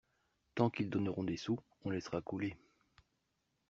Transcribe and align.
Tant 0.55 0.71
qu’ils 0.71 0.89
donneront 0.89 1.23
des 1.23 1.37
sous, 1.37 1.59
on 1.85 1.91
laissera 1.91 2.23
couler. 2.23 2.57